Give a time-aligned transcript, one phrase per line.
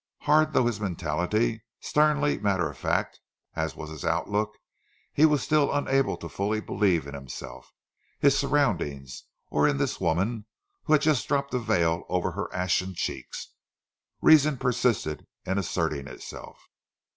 [0.21, 3.19] Hard though his mentality, sternly matter of fact
[3.55, 4.57] as was his outlook,
[5.13, 7.71] he was still unable to fully believe in himself,
[8.17, 10.47] his surroundings, or in this woman
[10.85, 13.49] who had just dropped a veil over her ashen cheeks.
[14.23, 16.57] Reason persisted in asserting itself.